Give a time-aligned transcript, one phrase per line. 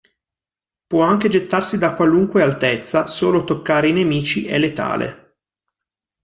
[0.87, 5.35] Può anche gettarsi da qualunque altezza, solo toccare i nemici è letale.